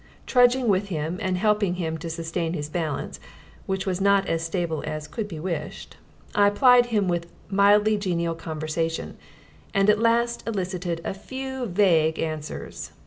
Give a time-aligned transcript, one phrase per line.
[0.25, 3.19] Trudging with him and helping him to sustain his balance,
[3.67, 5.95] which was not as stable as could be wished,
[6.33, 9.15] I plied him with mildly genial conversation
[9.75, 12.93] and at last elicited a few vague answers.